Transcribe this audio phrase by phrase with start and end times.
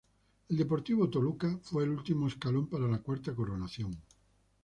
[0.49, 3.95] El Deportivo Toluca fue el último escalón para la cuarta coronación.